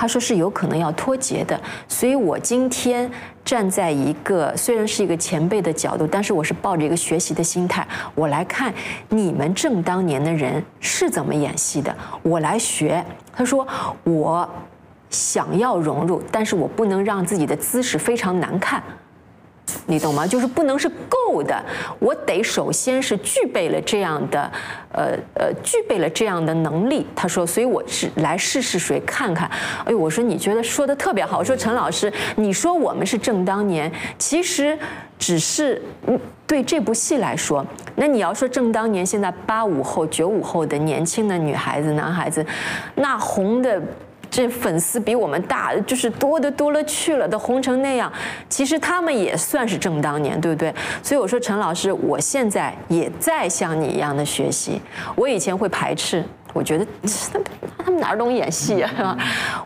[0.00, 3.08] 他说是有可能要脱节的，所以我今天
[3.44, 8.72] 站在一个虽然是一个前辈的角度，但是我是抱着一个学习的心态，我来看
[9.10, 13.04] 你们正当年的人是怎么演戏的，我来学。
[13.30, 13.68] 他说
[14.04, 14.48] 我
[15.10, 18.82] 想要融入，但是我不能让自己的姿势非常难看。
[19.86, 20.26] 你懂吗？
[20.26, 21.64] 就是不能是够的，
[21.98, 24.50] 我得首先是具备了这样的，
[24.92, 27.06] 呃呃，具备了这样的能力。
[27.14, 29.50] 他说，所以我是来试试水看看。
[29.84, 31.38] 哎呦，我说你觉得说的特别好。
[31.38, 34.78] 我说陈老师，你说我们是正当年，其实
[35.18, 37.64] 只是嗯，对这部戏来说，
[37.96, 42.44] 那你要说正当年，现在八五后、九五后的年轻的女孩子、男孩子，
[42.94, 43.80] 那红的。
[44.30, 48.10] 这粉丝比我们大，就是多的多了去了，都红成那样。
[48.48, 50.72] 其实他们也算是正当年，对不对？
[51.02, 54.80] 所以我说陈老师，我现在也在像你一样的学习。
[55.16, 56.86] 我以前会排斥，我觉得
[57.76, 59.16] 他们哪儿懂演戏啊，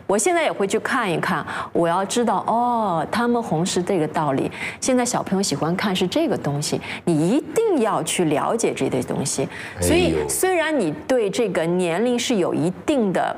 [0.07, 4.51] 我现在也会去看一看，我要知道哦，他们红是这个道理。
[4.81, 9.47] 现在小朋友喜欢看是这个东西，你一定要去了解这些东西。
[9.79, 13.35] 所以虽然你对这个年龄是有一定的。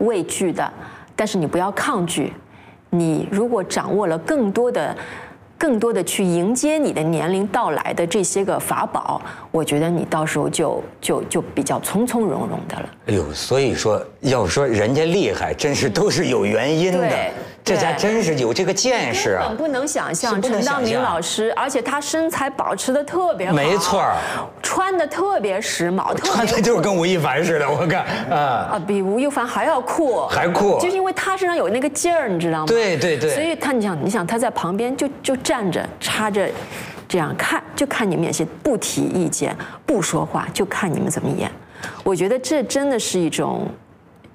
[0.00, 0.70] 畏惧的，
[1.16, 2.32] 但是你不要抗拒。
[2.90, 4.94] 你如果掌握了更多的。
[5.60, 9.20] 更多的去迎接你的年龄到来的这些个法宝，
[9.50, 12.88] 我觉得你到时候就就就比较从从容容的了。
[13.08, 17.06] 哎呦，所以说要说人家厉害，真是都是有原因的。
[17.62, 19.42] 这家真是有这个见识啊！
[19.42, 24.02] 根本不能想象陈道明老师，而且他身材保持的特别好，没错，
[24.62, 32.64] 穿的特别时髦，穿的就是跟吴亦凡似的，我看啊啊，比吴亦凡还要酷，还酷，就是因为他身上有那个劲儿，你知道吗？
[32.66, 35.36] 对对对，所以他你想你想他在旁边就就。
[35.50, 36.48] 站着插着，
[37.08, 39.52] 这样看就看你们演戏，不提意见，
[39.84, 41.50] 不说话，就看你们怎么演。
[42.04, 43.66] 我觉得这真的是一种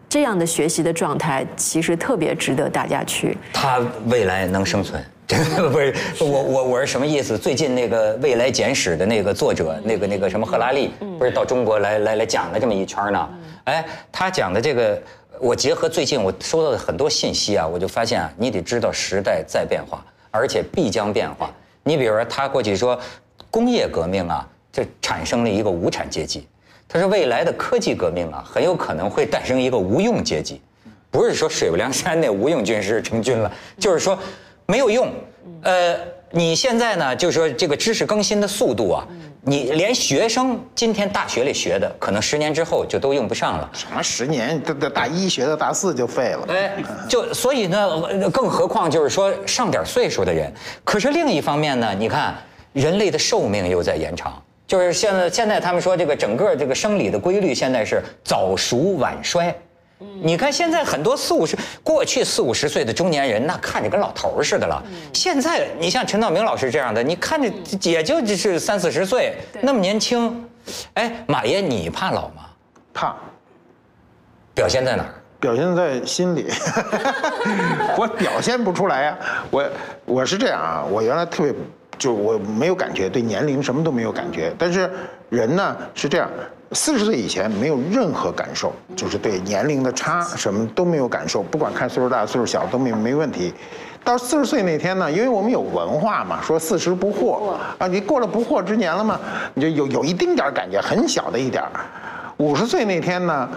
[0.10, 3.38] 这样的学习的状态，其实特别值得大家去。
[3.54, 5.02] 他未来能生存，
[5.72, 7.38] 不是我我我是什么意思？
[7.38, 13.30] 最近那个《未来简史》的那个作者，那个那个什么赫拉利，不是到中国来来来讲了这么一圈呢？
[13.64, 15.02] 哎，他讲的这个，
[15.40, 20.04] 我结合最近我收到的很多信息啊，我就发现啊，你得知道时代在变化。
[20.36, 21.50] 而且必将变化。
[21.84, 23.00] 你比如说，他过去说，
[23.50, 26.48] 工业革命啊，就产生了一个无产阶级。
[26.88, 30.62] 他说，未来的科技革命啊，很有可能会诞生一个无用阶级。
[31.10, 34.20] 不是说水泊梁山那无用军师成军了，就是说
[34.66, 35.10] 没有用。
[35.62, 35.96] 呃，
[36.32, 39.08] 你现在呢，就是说这个知识更新的速度啊。
[39.48, 43.70] 你连学生今天大学里学的，可能十年之后就都用不上了。
[43.74, 44.60] 什么十年？
[44.66, 46.48] 这这大一学到大四就废了。
[46.50, 46.74] 哎，
[47.08, 47.88] 就所以呢，
[48.32, 50.52] 更何况就是说上点岁数的人。
[50.84, 52.36] 可是另一方面呢，你看
[52.74, 59.56] 人类的寿命又在延长，就是现在现在他们说这个整个这个生理的规律现在是早熟晚衰。
[59.98, 64.84] 你看现在很多四五十，过去四五十岁的中年人，那看着跟老头似的了。
[65.14, 67.50] 现在你像陈道明老师这样的，你看着
[67.82, 70.46] 也就就是三四十岁，那么年轻。
[70.96, 72.44] 哎，马爷，你怕老吗？
[72.94, 73.16] 怕。
[74.54, 75.14] 表现在哪儿？
[75.40, 76.48] 表现在心里。
[77.98, 79.18] 我表现不出来呀。
[79.52, 79.70] 我
[80.06, 81.54] 我是这样啊，我原来特别，
[81.98, 84.54] 就我没有感觉，对年龄什么都没有感觉。
[84.58, 84.92] 但是
[85.30, 86.30] 人呢是这样。
[86.72, 93.54] 四十岁以前没有任何感受，就是对年龄的差什么都没有感受，不管看岁数大岁数小都没没问题。
[94.04, 99.20] 到四十岁那天呢，因为我们有文化嘛，说四十不惑啊，你过了不惑之年了嘛，
[99.54, 101.72] 你就有有一丁点儿感觉，很小的一点儿。
[102.38, 103.50] 五十岁那天呢，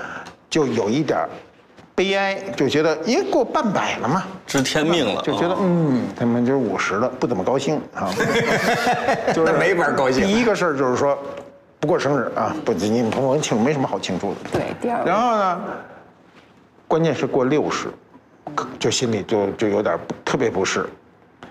[0.49, 1.19] 就有一点
[1.95, 8.09] 悲哀，就觉得因为过半百了嘛，知天命了，就觉得嗯，他们就是五十了，不怎么高兴啊，
[9.35, 11.19] 就是那没法高兴第一个事儿就是说，
[11.81, 14.41] 不过生日啊，不，你你我庆祝没什么好庆祝的。
[14.53, 15.61] 对，第二个然后呢，
[16.89, 17.89] 关键是过六十，
[18.79, 20.87] 就心里就就有点特别不适。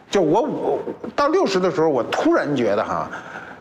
[0.09, 0.79] 就我我
[1.15, 3.09] 到六十的时候，我突然觉得哈，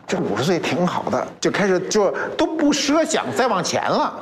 [0.05, 4.13] 这五十岁挺好的，就开始就都不奢想再往前了，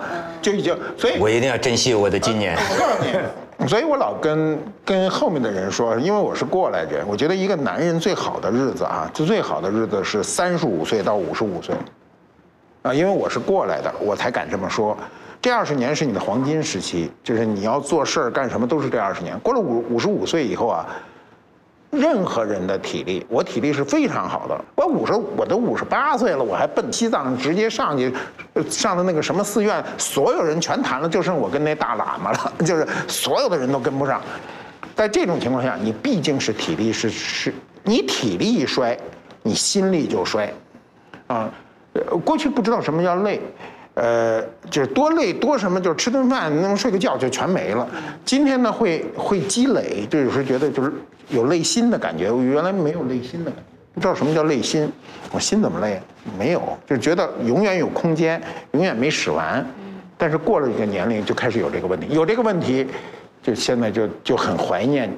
[0.41, 2.55] 就已经所以我一定要珍惜我的今年。
[2.69, 11.75] 我告诉你，所以我老跟跟后面的人说，因为我是过来人，我觉得一个男人最好的日子啊，就最好的日子是三十五岁到五十五岁，
[12.85, 14.95] 啊，因为我是过来的，我才敢这么说。
[15.41, 19.39] 这二十年是你的黄金时期，就是你要做事儿干什么都是这二十年。
[19.39, 20.85] 过了五五十五岁以后啊，
[21.89, 24.65] 任何人的体力，我体力是非常好的。
[24.75, 28.13] 我五十，我都五十八岁了，我还奔西藏直接上去，
[28.69, 34.21] 上的那个什么寺院，所有人全谈了，就剩我跟那大喇嘛了， 就是所有的人都跟不上。
[34.95, 38.95] 在这种情况下，你毕竟是体力是是，你体力一衰，
[39.41, 40.53] 你心力就衰，
[41.27, 41.51] 啊，
[42.23, 43.41] 过去不知道什么叫累。
[43.95, 47.87] 呃，就是多累多什么，就是吃顿饭能睡个觉就全没了。
[48.25, 50.91] 今天呢，会会积累，就有时候觉得就是
[51.29, 52.29] 有累心的感觉。
[52.29, 54.91] 我原来没有累心的感觉，不知道什么叫累心。
[55.31, 56.01] 我心怎么累？
[56.37, 59.65] 没有，就觉得永远有空间，永远没使完。
[60.17, 62.07] 但是过了一个年龄，就开始有这个问题。
[62.09, 62.85] 有这个问题，
[63.41, 65.09] 就现在就就很怀念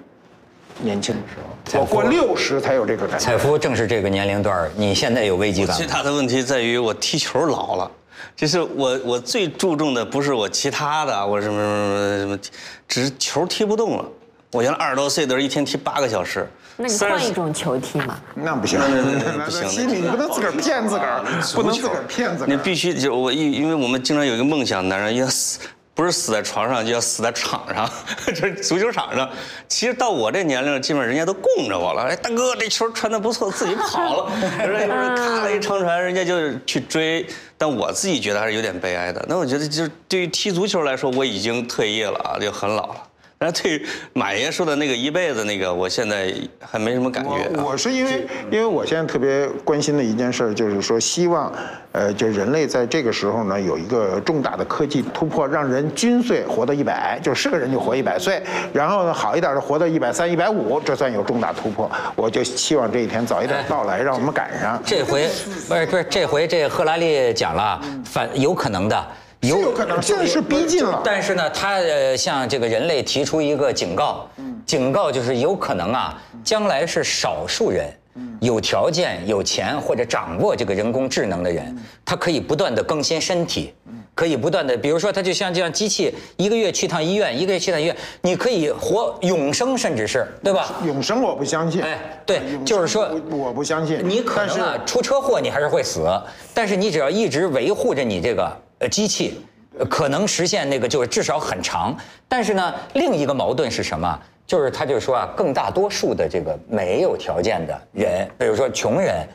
[0.82, 1.80] 年轻的时候。
[1.80, 3.26] 我过六十才有这个感觉。
[3.26, 5.76] 采夫正是这个年龄段，你现在有危机感？
[5.76, 7.92] 最大的问题在于我踢球老了。
[8.36, 12.40] 就是我，我最注重的不是我其他的，我什么什么什么，
[12.88, 14.06] 只是球踢不动了。
[14.52, 16.48] 我原来二十多岁的时候，一天踢八个小时。
[16.78, 18.20] 那你换一种球踢嘛？
[18.36, 21.24] 那不行，那那那不行心里你不能自个儿骗自个儿，
[21.56, 22.58] 不能自个儿骗自个儿你。
[22.64, 25.60] 必须就我因因为我们经常有一个梦想，男人要死，
[25.98, 27.90] 不是死在床上，就要死在场上，
[28.28, 29.28] 就是足球场上。
[29.68, 32.04] 其实到我这年龄，基本上人家都供着我了。
[32.04, 34.32] 哎，大哥，这球传的不错，自己跑了，
[34.64, 37.26] 人家咔了一长传，人家就去追。
[37.58, 39.26] 但我自己觉得还是有点悲哀的。
[39.28, 43.07] 那我觉得就是对于踢足球来说，我已经退役了啊，就很老了。
[43.40, 47.50] 但是对于马爷说的那个一辈子那个，我现在还没什么感觉、啊。
[47.58, 51.54] 我我是因为因为我现在特别关心的一件事，就是说希望，
[51.92, 58.42] 呃，就人类在这个时候呢有一个重大的科技突破，让人均岁活到一百，就是个人就活一百岁，
[58.74, 61.90] 然后呢好一点的活到一百三、一百五，这算有重大突破。
[62.16, 64.82] 我就希望这一天早一点到来，让我们赶上。
[64.84, 65.28] 这回
[65.68, 69.08] 不是不是这回这赫拉利讲了，反有可能的，
[69.42, 71.02] 是有可能，这是逼近了。
[71.04, 74.28] 但是呢，他呃向这个人类提出一个警告，
[74.66, 77.92] 警告就是有可能啊，将来是少数人。
[78.40, 83.72] 有条件、有钱或者掌握这个人工智能的人，他可以不断的更新身体，
[84.16, 90.68] 可以不断的，比如说他就像这样机器，一个月去趟医院，一个月去趟医院，你可以活永生，甚至是对吧？
[90.84, 91.80] 永生我不相信。
[91.84, 94.00] 哎，对就是说我我不相信。
[94.04, 96.10] 你可能啊出车祸你还是会死，
[96.56, 99.42] 但是你只要一直维护着你这个呃机器，
[99.80, 101.96] 呃可能实现那个就是至少很长。
[102.28, 104.20] 但是呢，另一个矛盾是什么？
[104.46, 109.28] 就是他就说啊，更大多数的这个没有条件的人，比如说穷人，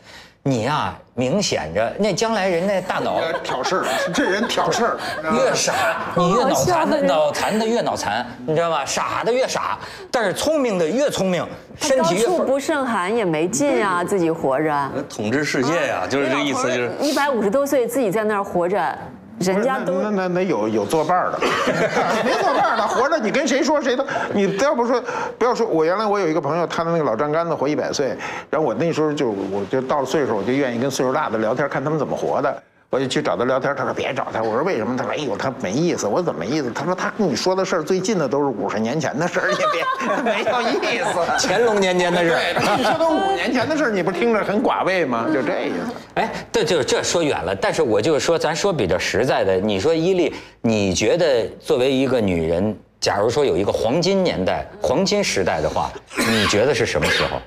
[0.43, 4.99] 你呀、明显着那将来人那大脑挑事儿，这人挑事儿。
[5.35, 5.75] 越傻，
[6.17, 8.87] 你越脑残的，脑残的越脑残，你知道吧？
[8.87, 9.79] 傻的越傻，
[10.11, 14.91] 但是聪明的越聪明，身体越处不胜寒也没劲啊，自己活着。
[15.11, 16.91] 统治世界呀、就是这个意思，就是。
[17.03, 18.99] 一百五十多岁自己在那儿活着，
[19.43, 21.39] 人家都那那那有有作伴儿的，
[22.25, 25.03] 没作伴儿的活着，你跟谁说谁都，你不要不说，
[25.39, 28.17] 不要说，我原来我有一个朋友，他的那个老丈杆子活一百岁，
[28.51, 32.63] 然后我那时候就我就到了岁数，我就愿意跟岁数大的聊天，看他们怎么活的。
[32.93, 34.43] 我就去找他聊天，他说别找他。
[34.43, 34.95] 我说为什么？
[34.95, 36.07] 他说哎呦，他没意思。
[36.07, 36.71] 我说怎么没意思？
[36.75, 39.83] 他说他跟你说的事儿最近的都是五十年前的事儿，你别
[40.23, 41.49] 没有意思。
[41.49, 42.39] 乾隆年间的事儿。
[42.53, 45.27] 对，你说都五年前的事儿，你不听着很寡味吗？
[45.33, 45.95] 就这意思。
[46.21, 55.91] 哎，这就这说远了，但是我就是说，咱说比较实在的，你说伊利，你觉得作为一个女人，假如说有一个黄金年代、黄金时代的话，
[56.29, 57.41] 你觉得是什么时候？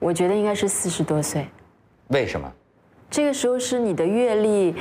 [0.00, 1.46] 我觉得应该是四十多岁，
[2.08, 2.52] 为什么？
[3.16, 4.74] 这个时候是你的阅历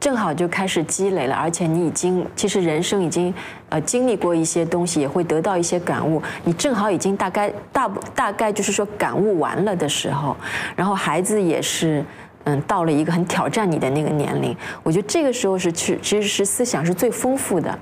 [0.00, 3.32] 正好就开始积累了，而且你已经其实人生已经
[3.68, 6.20] 呃经历过一些东西，也会得到一些感悟。
[6.42, 10.36] 你正好已经大概大不大概就是说感悟完了的时候，
[10.74, 12.04] 然后孩子也是。
[12.42, 17.78] 嗯，到了一个很挑战你的那个年龄，我觉得这个时候是去，其实是思想是最丰富的。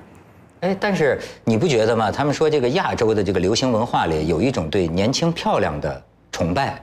[0.61, 2.11] 哎，但是你不觉得吗？
[2.11, 6.03] 他们说这个亚洲的这个流行文化里有一种对年轻漂亮的
[6.33, 6.83] 崇拜，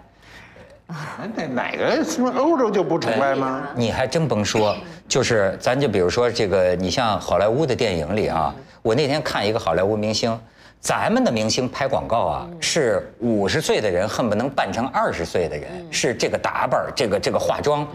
[1.36, 3.68] 那哪个什么欧洲就不崇拜吗？
[3.76, 4.76] 你还真甭说，
[5.08, 10.38] 就是咱就比如说这个，你像好莱坞的电影里啊，我那天看一个好莱坞明星，
[10.80, 17.88] 咱们的明星拍广告啊，是五十岁的人恨不能扮成二十岁的人，是这个打扮，这个这个化妆。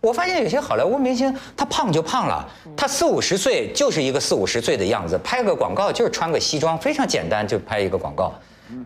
[0.00, 8.32] 我发现有些好莱坞明星，他胖就胖了，他四五十岁就是一个四五十岁的样子，拍个广告就是穿个西装，非常简单就拍一个广告。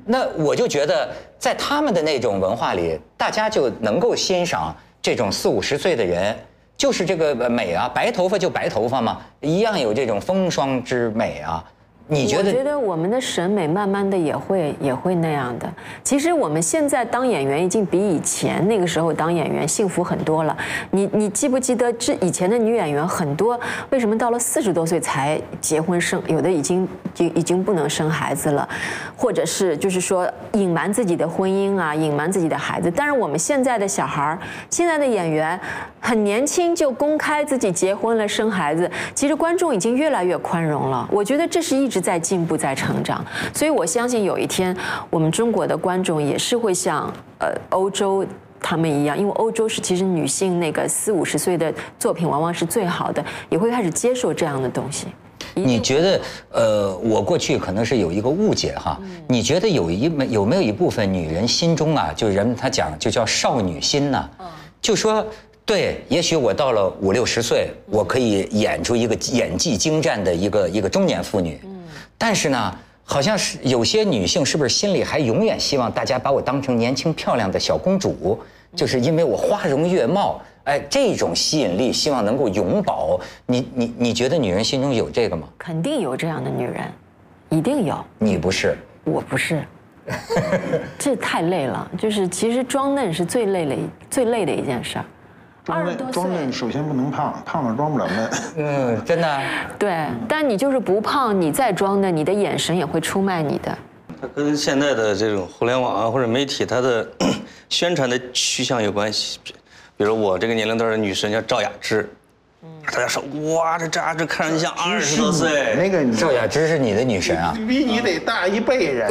[0.04, 1.08] 那我就觉得，
[1.38, 6.36] 在他们的那种文化里，大家就能够欣赏这种四五十岁的人，
[6.76, 11.64] 就是这个美啊，白头发就白头发嘛，一样有这种风霜之美啊。
[12.12, 12.78] 你觉我觉得？
[12.82, 15.72] 我们的审美慢慢的也会也会那样的。
[16.02, 20.54] 其实我们现在当演员已经比以前那个时候当演员幸福很多了。
[20.90, 23.58] 你你记不记得这以前的女演员很多
[23.90, 28.68] 为什么到了四十多岁才结婚生，有的已经就已经不能生孩子了，
[29.16, 32.92] 或者是就是说隐瞒自己的婚姻啊，隐瞒自己的孩子。
[32.94, 34.36] 但是我们现在的小孩，
[34.68, 35.58] 现在的演员
[36.00, 41.08] 很年轻就公开自己结婚了生孩子，其实观众已经越来越宽容了。
[41.10, 43.24] 我觉得这是一直在进步在成长，
[43.54, 44.76] 所以我相信有一天
[45.08, 48.26] 我们中国的观众也是会像呃欧洲。
[48.64, 55.08] 他们一样，因为欧洲是其实女性那个四五十岁的作品往往是最好的，也会开始接受这样的东西。
[55.52, 56.20] 你觉得，
[56.52, 58.96] 呃，我过去可能是有一个误解哈。
[59.26, 64.30] 你觉得有一没有没有一部分女人心中啊，就人们他讲就叫少女心呐、
[64.80, 65.26] 就说
[65.64, 71.60] 对，也许我到了五六十岁，我可以演出一个演技精湛的一个一个中年妇女，
[72.22, 72.78] 但是呢。
[73.04, 78.40] 好像是有些女性是不是心里还永远希望大家把我当成年轻漂亮的小公主，
[78.76, 83.20] 就是因为我花容月貌，哎，这种吸引力希望能够永葆。
[83.44, 85.48] 你你你觉得女人心中有这个吗？
[85.58, 86.84] 肯定有这样的女人，
[87.50, 88.02] 一定有。
[88.20, 89.64] 你不是，我不是，
[90.96, 91.90] 这太累了。
[91.98, 95.04] 就是其实装嫩是最累的一最累的一件事儿。
[95.64, 98.30] 装嫩装嫩，首先不能胖，胖了装不了嫩。
[98.58, 99.42] 嗯，真的啊。
[99.78, 103.76] 对，但你就是不胖，你再装嫩，你的眼神也会出卖你的。
[104.20, 107.06] 它跟现在的这种互联网啊或者媒体它的
[107.68, 109.38] 宣传的趋向有关系。
[109.42, 109.54] 比
[109.98, 112.08] 比如我这个年龄段的女神叫赵雅芝，
[112.92, 113.22] 大家说
[113.54, 117.52] 哇，这赵雅芝看上去像二十多岁，那个赵雅芝是你的女神啊。
[117.66, 119.08] 比你得大一辈人，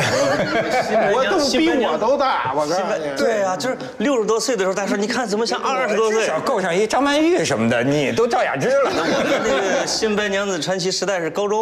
[1.14, 3.18] 我都比我都大，我告诉你。
[3.18, 6.28] 对啊，就是六十多岁的时候，大家说你看怎么像二十多岁至？
[6.28, 8.90] 少够上一张曼玉什么的，你都赵雅芝了。
[8.90, 11.60] 我的那个《新白娘子传奇》时代是高中，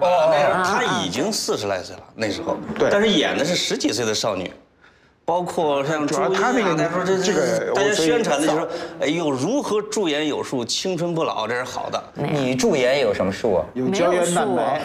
[0.00, 4.50] 哦，那时候她已经四十来岁了，那时候，对但是演的是十几岁的少女。
[5.30, 8.68] 包括像朱茵啊，主要她那个大家说这这个大家我宣传的就是说，
[9.00, 12.02] 哎呦，如何驻颜有术，青春不老，这是好的。
[12.16, 13.64] 你驻颜有什么术啊？
[13.74, 14.80] 有胶原蛋白，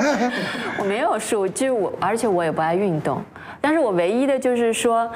[0.80, 3.22] 我没有术，就是我，而且我也不爱运动。
[3.60, 5.06] 但是我唯一的就是说，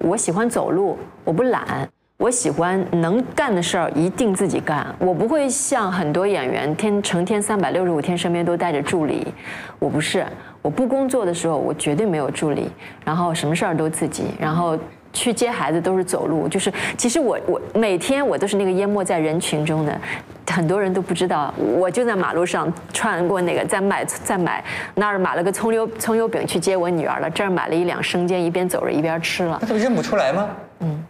[0.00, 4.86] 我喜欢走路，我不懒，我喜欢能干的事儿一定自己干。
[4.98, 9.32] 我不会像很多演员天成天三百六十五天身边都带着助理，
[9.78, 10.26] 我不是。
[10.62, 12.70] 我不工作的时候，我绝对没有助理，
[13.04, 14.78] 然后什么事儿都自己，然后。
[15.12, 20.00] 去接孩子都是走路，就是其实我我每天我都是那个淹没在人群中的，
[20.48, 30.48] 很多人都不知道，我就在马路上穿过那个，在买在买那儿买了个葱油葱油饼去接我女儿了，这儿买了一两生煎，一边走着一边吃了那，他们认不出来吗？
[30.78, 31.04] 嗯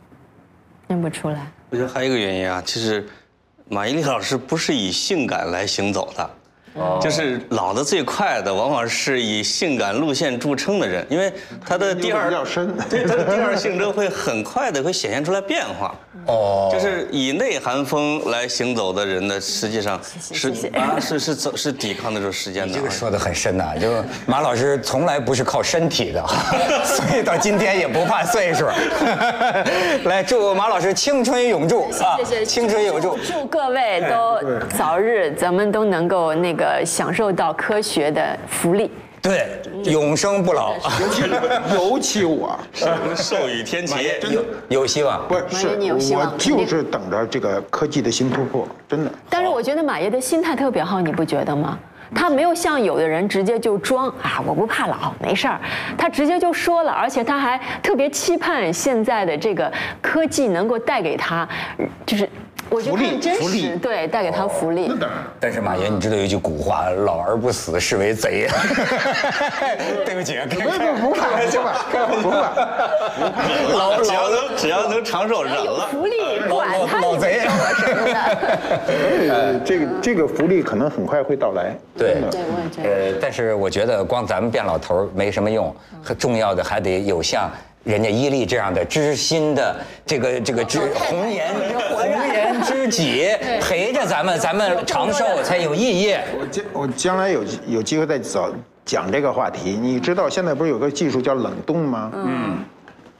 [0.88, 1.46] 认不出来。
[1.68, 3.06] 我觉得还有一个原因啊，其实
[3.68, 6.30] 马伊琍老师不是以性感来行走的。
[7.00, 11.32] 就是老的最快的，往往是以性感路线著称的人，因为
[11.66, 12.30] 他的 第二
[12.88, 15.94] 对他的第二性征会很快的会显现出来变化。
[16.26, 22.74] 哦，就是以内寒风来行走的人呢，实际上是谢谢啊是是走是抵抗得住时间的。
[22.74, 23.88] 这个说的很深呐、就
[24.26, 26.24] 马老师从来不是靠身体的，
[26.84, 28.66] 所以到今天也不怕岁数。
[30.04, 32.16] 来，祝马老师青春永驻啊！
[32.18, 33.16] 谢谢，青春永驻。
[33.24, 34.40] 祝各位都
[34.76, 38.90] 早日，咱们都能够那个享受到科学的福利。
[39.22, 41.22] 对，永生不老，尤其
[41.74, 42.58] 尤其我，
[43.14, 44.10] 寿与天齐。
[44.32, 45.26] 有有希望。
[45.28, 49.10] 不是马爷你有希我就是等着这个科技的新突破，真的。
[49.28, 51.78] 但是我觉得马爷的心态特别好，你不觉得吗？
[52.12, 55.60] 他没有像有的人直接就装啊，我不怕老，没事儿。
[55.96, 61.48] 他直接就说了，而且他还特别期盼现在的这个科技能够带给他，
[62.04, 62.28] 就是
[62.70, 64.92] 我就福利看真福利实，对，带给他福利。
[65.40, 68.48] 但是马爷，你知道有一句古话，老而不死是为贼。
[70.06, 70.62] 对不起，啊，不不
[71.08, 72.52] 不怕不怕不怕，
[73.76, 75.88] 老只要能只要能长寿忍了。
[75.90, 79.34] 福利，管他老贼你做我什么的。
[79.34, 81.74] 呃， 这个这个福利可能很快会到来。
[81.96, 82.88] 对对，我也觉得。
[82.88, 87.50] 呃，但是我觉得光咱们变老头儿没什么用，很重要的还得有像
[87.82, 91.48] 人家伊利这样的知心的这个这个知红颜
[92.64, 93.28] 知己
[93.60, 96.14] 陪着咱们，咱们长寿才有意义。
[96.38, 98.50] 我将我将来有有机会再找
[98.84, 99.78] 讲这个话题。
[99.80, 102.10] 你知道现在不是有个技术叫冷冻吗？
[102.14, 102.58] 嗯。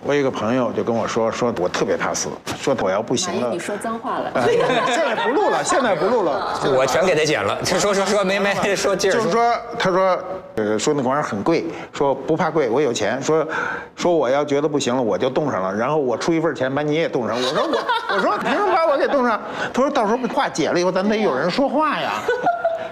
[0.03, 3.59] 我有一个朋友就跟我说，说我特别怕死，说我要不行了爷，你。
[3.59, 4.31] 说脏话了。
[4.35, 4.49] 哎
[4.87, 6.59] 现在不录了，现在不录了。
[6.75, 9.15] 我全给他剪了，说说说没没说劲儿。
[9.15, 10.19] 就是说，他说，
[10.57, 13.47] 呃，说那玩意儿很贵，说不怕贵，我有钱，说
[13.95, 17.37] 说我要觉得不行了，我就冻上了，然后我出一份钱把你也冻上。
[17.37, 19.39] 我说我我说凭什么把我给冻上？
[19.73, 22.13] 他说到时候话解了以后，咱得有人说话呀。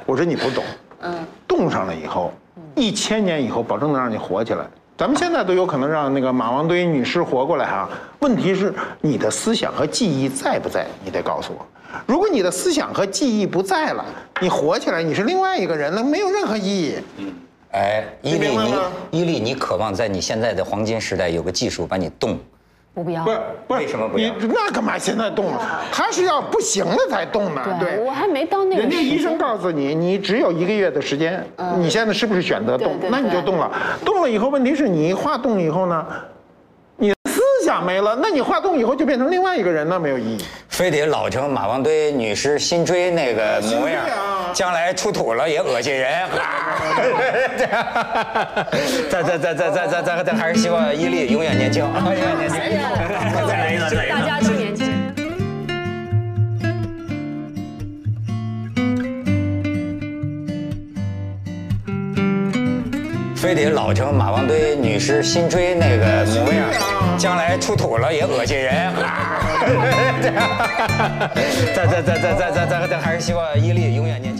[0.04, 0.62] 我说你不懂，
[1.00, 2.32] 嗯，冻上了以后，
[2.74, 4.66] 一千年以后保证能让你活起来。
[4.98, 7.88] 咱们现在都有可能让那个马王堆女尸活过来啊，
[8.18, 10.84] 问题是你的思想和记忆在不在？
[11.04, 11.64] 你得告诉我。
[12.04, 14.04] 如果你的思想和记忆不在了，
[14.40, 16.96] 你活起来你是另外一个人了，没有任何意义。
[17.18, 17.32] 嗯
[17.70, 18.74] 哎，伊利，你
[19.12, 22.36] 伊利，你渴望在你现在的黄金时代有个技术把你冻，
[22.98, 23.30] 我不要不。
[23.30, 25.80] 是不是，为什么不要你那干嘛现在动了？
[25.92, 27.62] 他是要不行了才动呢。
[27.78, 28.82] 对，我还没到那个。
[28.82, 31.44] 人家医生告诉你，你只有一个月的时间，
[31.76, 33.08] 你现在是不是选择动对？
[33.08, 33.70] 对那你就动了。
[34.04, 36.04] 动了以后，问题是你化冻以后呢，
[37.68, 40.42] 想没了，那你化冻以后就变成另外一个人，那没有意义。
[40.70, 46.10] 非得老成马王堆女尸新追那个模样啊，将来出土了也恶心人。
[49.10, 52.58] 咱咱咱咱咱咱咱咱还是希望伊利永远年轻， 永远年轻。
[53.46, 54.47] 再来一个，再来一个。
[63.40, 66.68] 非得老成马王堆女尸新追那个模样，
[67.16, 68.74] 将来出土了也恶心人。
[71.74, 74.37] 再再再再再再再再，还是希望伊利永远年轻。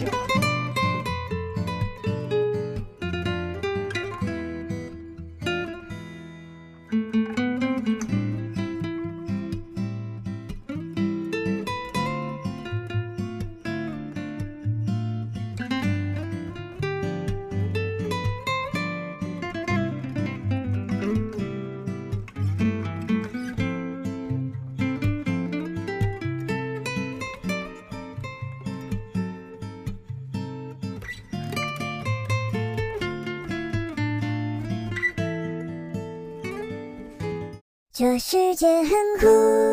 [38.19, 39.68] 世界很酷。